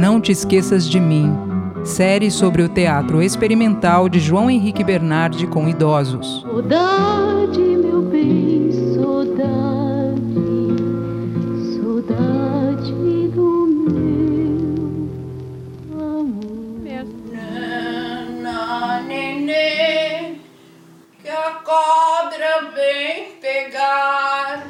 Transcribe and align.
Não 0.00 0.18
Te 0.18 0.32
Esqueças 0.32 0.88
de 0.88 0.98
Mim, 0.98 1.30
série 1.84 2.30
sobre 2.30 2.62
o 2.62 2.70
teatro 2.70 3.20
experimental 3.20 4.08
de 4.08 4.18
João 4.18 4.50
Henrique 4.50 4.82
Bernardi 4.82 5.46
com 5.46 5.68
idosos. 5.68 6.40
Saudade, 6.40 7.60
meu 7.60 8.00
bem, 8.00 8.72
saudade, 8.94 10.24
saudade 11.76 13.28
do 13.34 13.66
meu 13.76 14.56
amor. 16.00 16.80
Nana, 17.30 19.02
nenê, 19.02 20.36
que 21.22 21.28
a 21.28 21.60
cobra 21.62 22.70
vem 22.74 23.32
pegar. 23.38 24.66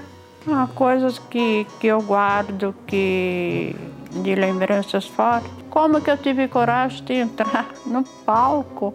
Há 0.49 0.67
coisas 0.75 1.21
que, 1.21 1.65
que 1.79 1.87
eu 1.87 2.03
guardo 2.03 2.75
que 2.85 3.77
de 4.11 4.35
lembranças 4.35 5.07
fortes. 5.07 5.51
Como 5.69 6.01
que 6.01 6.11
eu 6.11 6.17
tive 6.17 6.49
coragem 6.49 7.05
de 7.05 7.15
entrar 7.15 7.69
no 7.87 8.03
palco 8.25 8.93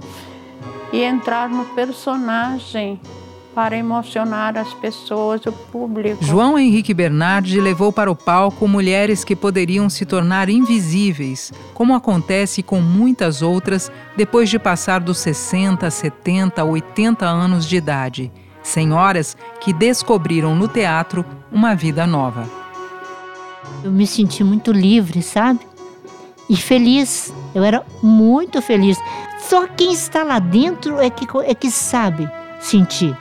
e 0.92 1.02
entrar 1.02 1.50
no 1.50 1.66
personagem 1.66 3.00
para 3.56 3.78
emocionar 3.78 4.58
as 4.58 4.74
pessoas, 4.74 5.46
o 5.46 5.52
público. 5.52 6.24
João 6.24 6.60
Henrique 6.60 6.94
Bernardi 6.94 7.62
levou 7.62 7.92
para 7.92 8.12
o 8.12 8.16
palco 8.16 8.68
mulheres 8.68 9.24
que 9.24 9.34
poderiam 9.34 9.90
se 9.90 10.06
tornar 10.06 10.50
invisíveis, 10.50 11.54
como 11.74 11.96
acontece 11.96 12.62
com 12.62 12.82
muitas 12.82 13.42
outras 13.42 13.90
depois 14.18 14.50
de 14.50 14.60
passar 14.60 15.00
dos 15.00 15.20
60, 15.20 15.90
70, 15.90 16.66
80 16.66 17.26
anos 17.26 17.66
de 17.66 17.78
idade. 17.78 18.32
Senhoras 18.62 19.38
que 19.62 19.72
descobriram 19.72 20.54
no 20.54 20.68
teatro 20.68 21.24
uma 21.50 21.74
vida 21.76 22.06
nova. 22.06 22.65
Eu 23.86 23.92
me 23.92 24.08
senti 24.08 24.44
muito 24.44 24.72
livre, 24.72 25.22
sabe? 25.22 25.60
E 26.50 26.58
feliz. 26.58 27.32
Eu 27.54 27.64
era 27.64 27.86
muito 28.02 28.60
feliz. 28.60 28.98
Só 29.38 29.68
quem 29.68 29.94
está 29.94 30.24
lá 30.24 30.40
dentro 30.40 31.00
é 31.00 31.08
que, 31.08 31.28
é 31.46 31.54
que 31.54 31.70
sabe 31.70 32.28
sentir 32.60 33.16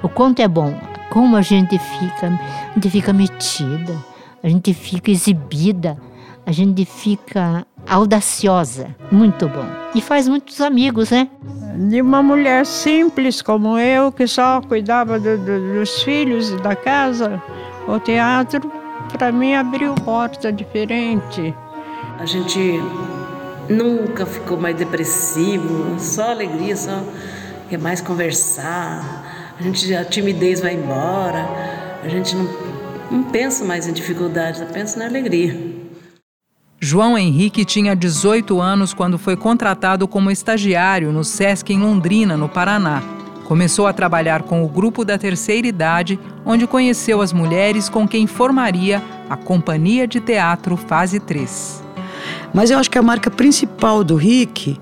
o 0.00 0.08
quanto 0.08 0.40
é 0.40 0.46
bom. 0.46 0.72
Como 1.10 1.36
a 1.36 1.42
gente 1.42 1.76
fica, 1.80 2.28
a 2.28 2.74
gente 2.74 2.90
fica 2.90 3.12
metida, 3.12 3.98
a 4.40 4.48
gente 4.48 4.72
fica 4.72 5.10
exibida, 5.10 5.98
a 6.46 6.52
gente 6.52 6.84
fica 6.84 7.66
audaciosa. 7.88 8.94
Muito 9.10 9.48
bom. 9.48 9.66
E 9.96 10.00
faz 10.00 10.28
muitos 10.28 10.60
amigos, 10.60 11.10
né? 11.10 11.28
De 11.88 12.00
uma 12.00 12.22
mulher 12.22 12.64
simples 12.66 13.42
como 13.42 13.76
eu, 13.76 14.12
que 14.12 14.28
só 14.28 14.60
cuidava 14.60 15.18
do, 15.18 15.36
do, 15.38 15.74
dos 15.74 16.04
filhos 16.04 16.50
e 16.50 16.56
da 16.58 16.76
casa, 16.76 17.42
o 17.88 17.98
teatro 17.98 18.81
para 19.12 19.30
mim 19.30 19.54
abriu 19.54 19.94
porta 19.94 20.52
diferente. 20.52 21.54
A 22.18 22.26
gente 22.26 22.80
nunca 23.68 24.26
ficou 24.26 24.58
mais 24.58 24.76
depressivo, 24.76 25.98
só 25.98 26.30
alegria, 26.30 26.76
só 26.76 27.02
quer 27.68 27.78
mais 27.78 28.00
conversar. 28.00 29.54
A 29.58 29.62
gente 29.62 29.94
a 29.94 30.04
timidez 30.04 30.60
vai 30.60 30.74
embora. 30.74 31.46
A 32.02 32.08
gente 32.08 32.34
não, 32.34 32.48
não 33.10 33.22
pensa 33.24 33.64
mais 33.64 33.86
em 33.86 33.92
dificuldades, 33.92 34.62
pensa 34.72 34.98
na 34.98 35.06
alegria. 35.06 35.82
João 36.80 37.16
Henrique 37.16 37.64
tinha 37.64 37.94
18 37.94 38.60
anos 38.60 38.92
quando 38.92 39.16
foi 39.16 39.36
contratado 39.36 40.08
como 40.08 40.32
estagiário 40.32 41.12
no 41.12 41.22
SESC 41.22 41.72
em 41.72 41.78
Londrina, 41.78 42.36
no 42.36 42.48
Paraná. 42.48 43.21
Começou 43.52 43.86
a 43.86 43.92
trabalhar 43.92 44.44
com 44.44 44.64
o 44.64 44.66
grupo 44.66 45.04
da 45.04 45.18
terceira 45.18 45.66
idade, 45.66 46.18
onde 46.42 46.66
conheceu 46.66 47.20
as 47.20 47.34
mulheres 47.34 47.86
com 47.86 48.08
quem 48.08 48.26
formaria 48.26 49.02
a 49.28 49.36
Companhia 49.36 50.06
de 50.06 50.20
Teatro 50.20 50.74
Fase 50.74 51.20
3. 51.20 51.84
Mas 52.54 52.70
eu 52.70 52.78
acho 52.78 52.90
que 52.90 52.96
a 52.96 53.02
marca 53.02 53.30
principal 53.30 54.02
do 54.02 54.16
Rick 54.16 54.80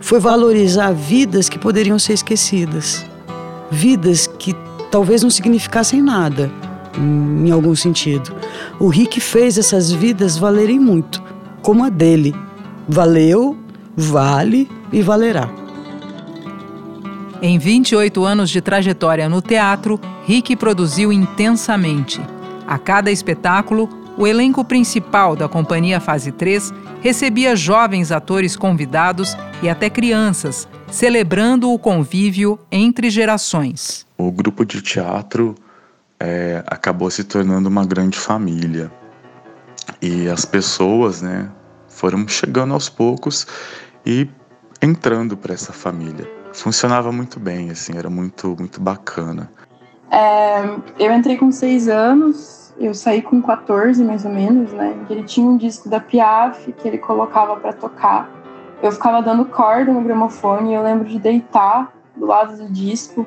foi 0.00 0.18
valorizar 0.18 0.90
vidas 0.90 1.48
que 1.48 1.60
poderiam 1.60 1.96
ser 1.96 2.14
esquecidas. 2.14 3.06
Vidas 3.70 4.26
que 4.26 4.52
talvez 4.90 5.22
não 5.22 5.30
significassem 5.30 6.02
nada, 6.02 6.50
em 6.98 7.52
algum 7.52 7.76
sentido. 7.76 8.34
O 8.80 8.88
Rick 8.88 9.20
fez 9.20 9.56
essas 9.56 9.92
vidas 9.92 10.36
valerem 10.36 10.80
muito, 10.80 11.22
como 11.62 11.84
a 11.84 11.88
dele. 11.88 12.34
Valeu, 12.88 13.56
vale 13.96 14.68
e 14.92 15.02
valerá. 15.02 15.67
Em 17.40 17.56
28 17.56 18.24
anos 18.24 18.50
de 18.50 18.60
trajetória 18.60 19.28
no 19.28 19.40
teatro, 19.40 20.00
Rick 20.24 20.56
produziu 20.56 21.12
intensamente. 21.12 22.20
A 22.66 22.78
cada 22.78 23.12
espetáculo, 23.12 23.88
o 24.16 24.26
elenco 24.26 24.64
principal 24.64 25.36
da 25.36 25.48
Companhia 25.48 26.00
Fase 26.00 26.32
3 26.32 26.74
recebia 27.00 27.54
jovens 27.54 28.10
atores 28.10 28.56
convidados 28.56 29.36
e 29.62 29.68
até 29.68 29.88
crianças, 29.88 30.66
celebrando 30.90 31.72
o 31.72 31.78
convívio 31.78 32.58
entre 32.72 33.08
gerações. 33.08 34.04
O 34.18 34.32
grupo 34.32 34.64
de 34.64 34.82
teatro 34.82 35.54
é, 36.18 36.64
acabou 36.66 37.08
se 37.08 37.22
tornando 37.22 37.68
uma 37.68 37.86
grande 37.86 38.18
família. 38.18 38.90
E 40.02 40.28
as 40.28 40.44
pessoas 40.44 41.22
né, 41.22 41.48
foram 41.88 42.26
chegando 42.26 42.74
aos 42.74 42.88
poucos 42.88 43.46
e 44.04 44.28
entrando 44.82 45.36
para 45.36 45.54
essa 45.54 45.72
família 45.72 46.37
funcionava 46.52 47.12
muito 47.12 47.38
bem, 47.38 47.70
assim, 47.70 47.96
era 47.96 48.10
muito, 48.10 48.56
muito 48.58 48.80
bacana. 48.80 49.50
É, 50.10 50.62
eu 50.98 51.12
entrei 51.12 51.36
com 51.36 51.52
seis 51.52 51.88
anos, 51.88 52.72
eu 52.78 52.94
saí 52.94 53.20
com 53.20 53.42
14 53.42 54.02
mais 54.04 54.24
ou 54.24 54.30
menos, 54.30 54.72
né? 54.72 54.96
Ele 55.10 55.22
tinha 55.24 55.46
um 55.46 55.56
disco 55.56 55.88
da 55.88 56.00
Piaf 56.00 56.72
que 56.72 56.88
ele 56.88 56.98
colocava 56.98 57.56
para 57.56 57.72
tocar. 57.72 58.30
Eu 58.82 58.92
ficava 58.92 59.20
dando 59.20 59.44
corda 59.44 59.92
no 59.92 60.00
gramofone 60.00 60.70
e 60.70 60.74
eu 60.74 60.82
lembro 60.82 61.06
de 61.06 61.18
deitar 61.18 61.92
do 62.16 62.26
lado 62.26 62.56
do 62.56 62.72
disco 62.72 63.26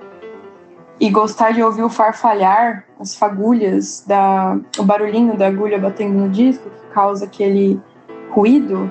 e 1.00 1.10
gostar 1.10 1.52
de 1.52 1.64
ouvir 1.64 1.84
o 1.84 1.90
farfalhar, 1.90 2.86
as 3.00 3.16
fagulhas, 3.16 4.04
da, 4.08 4.58
o 4.78 4.84
barulhinho 4.84 5.36
da 5.36 5.48
agulha 5.48 5.80
batendo 5.80 6.14
no 6.14 6.30
disco, 6.30 6.70
que 6.70 6.94
causa 6.94 7.26
aquele 7.26 7.82
ruído 8.30 8.90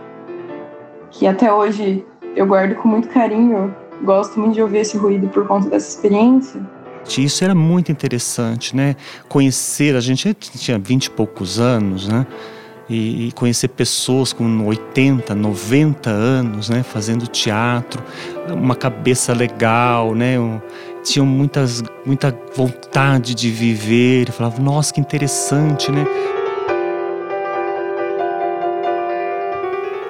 que 1.11 1.27
até 1.27 1.53
hoje 1.53 2.05
eu 2.37 2.47
guardo 2.47 2.75
com 2.77 2.89
muito 2.89 3.09
carinho 3.09 3.75
gosto 4.03 4.39
muito 4.39 4.55
de 4.55 4.63
ouvir 4.63 4.79
esse 4.79 4.97
ruído 4.97 5.29
por 5.29 5.47
conta 5.47 5.69
dessa 5.69 5.89
experiência. 5.89 6.61
Isso 7.19 7.43
era 7.43 7.55
muito 7.55 7.91
interessante, 7.91 8.77
né? 8.77 8.95
Conhecer, 9.29 9.97
a 9.97 10.01
gente 10.01 10.33
tinha 10.35 10.79
vinte 10.79 11.07
e 11.07 11.11
poucos 11.11 11.59
anos, 11.59 12.07
né? 12.07 12.27
E, 12.89 13.29
e, 13.29 13.33
conhecer 13.33 13.69
pessoas 13.69 14.33
com 14.33 14.67
80, 14.67 15.33
90 15.35 16.11
anos, 16.11 16.69
né? 16.69 16.83
Fazendo 16.83 17.27
teatro, 17.27 18.03
uma 18.49 18.75
cabeça 18.75 19.33
legal, 19.33 20.15
né? 20.15 20.39
Um, 20.39 20.61
tinham 21.03 21.25
muitas, 21.25 21.83
muita 22.05 22.37
vontade 22.55 23.35
de 23.35 23.51
viver. 23.51 24.29
Eu 24.29 24.33
falava, 24.33 24.61
nossa, 24.61 24.93
que 24.93 25.01
interessante, 25.01 25.91
né? 25.91 26.05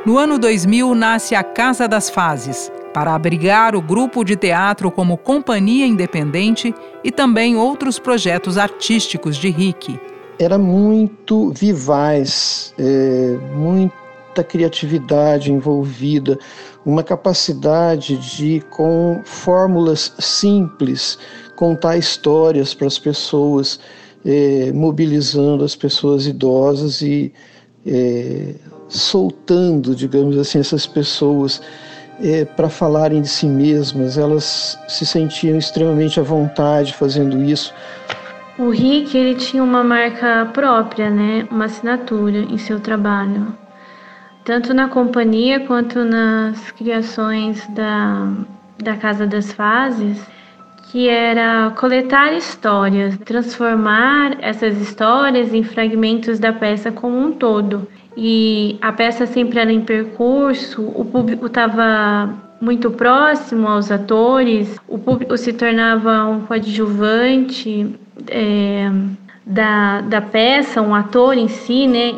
No 0.04 0.16
ano 0.16 0.38
2000 0.38 0.94
nasce 0.94 1.34
a 1.34 1.44
Casa 1.44 1.86
das 1.86 2.08
Fases, 2.08 2.72
para 2.92 3.14
abrigar 3.14 3.74
o 3.74 3.82
grupo 3.82 4.24
de 4.24 4.36
teatro 4.36 4.90
como 4.90 5.16
companhia 5.16 5.86
independente 5.86 6.74
e 7.04 7.10
também 7.10 7.56
outros 7.56 7.98
projetos 7.98 8.58
artísticos 8.58 9.36
de 9.36 9.50
Rick. 9.50 9.98
Era 10.38 10.58
muito 10.58 11.52
vivaz, 11.52 12.74
é, 12.78 13.38
muita 13.54 14.42
criatividade 14.42 15.52
envolvida, 15.52 16.38
uma 16.84 17.02
capacidade 17.02 18.16
de, 18.16 18.62
com 18.70 19.20
fórmulas 19.24 20.14
simples, 20.18 21.18
contar 21.56 21.98
histórias 21.98 22.72
para 22.72 22.86
as 22.86 22.98
pessoas, 22.98 23.78
é, 24.24 24.72
mobilizando 24.72 25.62
as 25.62 25.76
pessoas 25.76 26.26
idosas 26.26 27.02
e 27.02 27.32
é, 27.86 28.54
soltando, 28.88 29.94
digamos 29.94 30.36
assim, 30.38 30.58
essas 30.58 30.86
pessoas 30.86 31.60
é, 32.22 32.44
para 32.44 32.68
falarem 32.68 33.22
de 33.22 33.28
si 33.28 33.46
mesmas, 33.46 34.18
elas 34.18 34.78
se 34.86 35.06
sentiam 35.06 35.56
extremamente 35.56 36.20
à 36.20 36.22
vontade 36.22 36.94
fazendo 36.94 37.42
isso. 37.42 37.74
O 38.58 38.70
Rick 38.70 39.16
ele 39.16 39.34
tinha 39.36 39.62
uma 39.62 39.82
marca 39.82 40.48
própria, 40.52 41.08
né, 41.08 41.46
uma 41.50 41.64
assinatura 41.64 42.38
em 42.38 42.58
seu 42.58 42.78
trabalho, 42.78 43.54
tanto 44.44 44.74
na 44.74 44.88
companhia 44.88 45.60
quanto 45.60 46.04
nas 46.04 46.70
criações 46.72 47.66
da, 47.68 48.28
da 48.78 48.96
Casa 48.96 49.26
das 49.26 49.52
Fases, 49.52 50.20
que 50.90 51.08
era 51.08 51.70
coletar 51.70 52.34
histórias, 52.34 53.16
transformar 53.18 54.36
essas 54.40 54.78
histórias 54.78 55.54
em 55.54 55.62
fragmentos 55.62 56.38
da 56.38 56.52
peça 56.52 56.90
como 56.90 57.16
um 57.16 57.32
todo 57.32 57.86
e 58.22 58.76
a 58.82 58.92
peça 58.92 59.26
sempre 59.26 59.58
era 59.58 59.72
em 59.72 59.80
percurso, 59.80 60.82
o 60.94 61.06
público 61.06 61.46
estava 61.46 62.28
muito 62.60 62.90
próximo 62.90 63.66
aos 63.66 63.90
atores, 63.90 64.76
o 64.86 64.98
público 64.98 65.38
se 65.38 65.54
tornava 65.54 66.26
um 66.26 66.42
coadjuvante 66.42 67.94
é, 68.28 68.90
da, 69.46 70.02
da 70.02 70.20
peça, 70.20 70.82
um 70.82 70.94
ator 70.94 71.38
em 71.38 71.48
si, 71.48 71.86
né? 71.86 72.14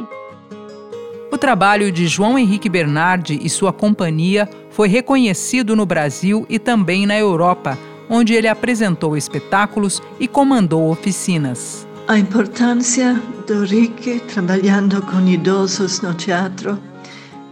O 1.30 1.38
trabalho 1.38 1.92
de 1.92 2.08
João 2.08 2.36
Henrique 2.36 2.68
Bernardi 2.68 3.38
e 3.40 3.48
sua 3.48 3.72
companhia 3.72 4.48
foi 4.70 4.88
reconhecido 4.88 5.76
no 5.76 5.86
Brasil 5.86 6.44
e 6.48 6.58
também 6.58 7.06
na 7.06 7.16
Europa, 7.16 7.78
onde 8.10 8.34
ele 8.34 8.48
apresentou 8.48 9.16
espetáculos 9.16 10.02
e 10.18 10.26
comandou 10.26 10.90
oficinas. 10.90 11.86
A 12.08 12.18
importância 12.18 13.14
do 13.46 13.64
Rick 13.64 14.20
trabalhando 14.20 15.00
com 15.02 15.26
idosos 15.26 16.00
no 16.00 16.12
teatro 16.14 16.78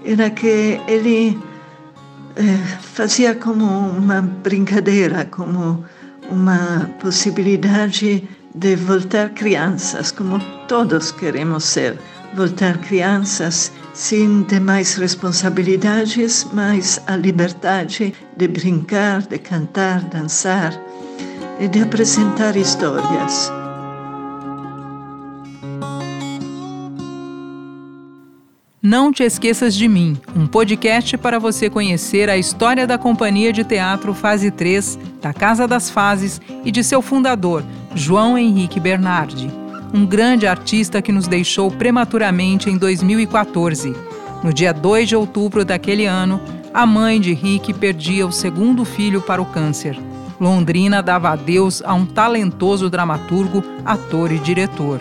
era 0.04 0.28
que 0.28 0.80
ele 0.88 1.38
eh, 2.36 2.56
fazia 2.80 3.34
como 3.34 3.64
uma 3.64 4.20
brincadeira, 4.20 5.24
como 5.26 5.84
uma 6.28 6.90
possibilidade 7.00 8.28
de 8.54 8.76
voltar 8.76 9.30
crianças, 9.30 10.10
como 10.10 10.40
todos 10.66 11.12
queremos 11.12 11.64
ser 11.64 11.96
voltar 12.34 12.78
crianças 12.78 13.72
sem 13.94 14.42
demais 14.42 14.94
responsabilidades, 14.94 16.46
mas 16.52 17.00
a 17.06 17.16
liberdade 17.16 18.12
de 18.36 18.48
brincar, 18.48 19.22
de 19.22 19.38
cantar, 19.38 20.00
dançar 20.02 20.72
e 21.60 21.68
de 21.68 21.82
apresentar 21.82 22.56
histórias. 22.56 23.59
Não 28.90 29.12
Te 29.12 29.22
Esqueças 29.22 29.76
de 29.76 29.86
Mim, 29.86 30.16
um 30.34 30.48
podcast 30.48 31.16
para 31.16 31.38
você 31.38 31.70
conhecer 31.70 32.28
a 32.28 32.36
história 32.36 32.88
da 32.88 32.98
Companhia 32.98 33.52
de 33.52 33.62
Teatro 33.62 34.12
Fase 34.12 34.50
3, 34.50 34.98
da 35.22 35.32
Casa 35.32 35.68
das 35.68 35.88
Fases 35.88 36.40
e 36.64 36.72
de 36.72 36.82
seu 36.82 37.00
fundador, 37.00 37.62
João 37.94 38.36
Henrique 38.36 38.80
Bernardi 38.80 39.48
um 39.94 40.04
grande 40.04 40.44
artista 40.44 41.00
que 41.00 41.12
nos 41.12 41.28
deixou 41.28 41.70
prematuramente 41.70 42.68
em 42.68 42.76
2014. 42.76 43.94
No 44.42 44.52
dia 44.52 44.72
2 44.72 45.08
de 45.08 45.14
outubro 45.14 45.64
daquele 45.64 46.06
ano, 46.06 46.40
a 46.74 46.84
mãe 46.84 47.20
de 47.20 47.32
Rick 47.32 47.72
perdia 47.74 48.26
o 48.26 48.32
segundo 48.32 48.84
filho 48.84 49.22
para 49.22 49.40
o 49.40 49.46
câncer. 49.46 49.96
Londrina 50.40 51.00
dava 51.00 51.30
adeus 51.30 51.80
a 51.84 51.94
um 51.94 52.04
talentoso 52.04 52.90
dramaturgo, 52.90 53.62
ator 53.84 54.32
e 54.32 54.38
diretor. 54.40 55.00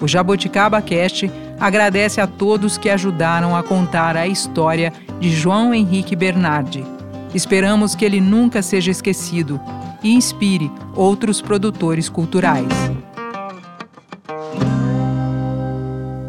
O 0.00 0.08
Jaboticaba 0.08 0.82
Cast 0.82 1.30
agradece 1.62 2.20
a 2.20 2.26
todos 2.26 2.76
que 2.76 2.90
ajudaram 2.90 3.54
a 3.54 3.62
contar 3.62 4.16
a 4.16 4.26
história 4.26 4.92
de 5.20 5.30
João 5.30 5.72
Henrique 5.72 6.16
Bernardi. 6.16 6.84
Esperamos 7.32 7.94
que 7.94 8.04
ele 8.04 8.20
nunca 8.20 8.60
seja 8.60 8.90
esquecido 8.90 9.60
e 10.02 10.12
inspire 10.12 10.68
outros 10.96 11.40
produtores 11.40 12.08
culturais. 12.08 12.66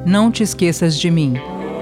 Não 0.05 0.29
te 0.29 0.43
esqueças 0.43 0.99
de 0.99 1.09
mim. 1.09 1.33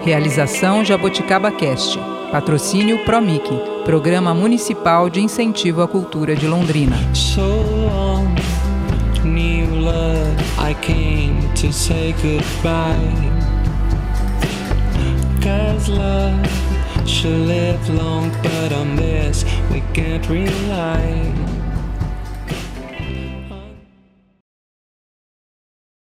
Realização 0.02 0.86
Jaboticaba 0.86 1.52
Cast. 1.52 2.00
Patrocínio 2.32 3.04
Promic, 3.04 3.50
Programa 3.84 4.34
Municipal 4.34 5.10
de 5.10 5.20
Incentivo 5.20 5.82
à 5.82 5.88
Cultura 5.90 6.34
de 6.34 6.48
Londrina. 6.48 6.96
So 7.14 7.42
new 9.26 9.66
love, 9.68 10.60
I 10.60 10.74
came 10.76 11.54
to 11.56 11.72
say 11.72 12.14
goodbye. 12.22 13.30
Cause 15.42 15.90
love 15.90 16.46
should 17.08 17.48
live 17.48 17.90
long, 17.90 18.32
but 18.44 18.72
on 18.74 18.96
this 18.96 19.44
we 19.72 19.82
can't 19.94 20.28
rely. 20.30 21.61